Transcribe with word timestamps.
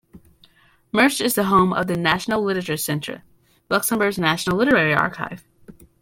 Mersch 0.91 1.21
is 1.21 1.35
the 1.35 1.43
home 1.43 1.71
of 1.73 1.85
the 1.85 1.95
National 1.95 2.41
Literature 2.43 2.75
Centre, 2.75 3.21
Luxembourg's 3.69 4.17
national 4.17 4.57
literary 4.57 4.95
archive. 4.95 5.45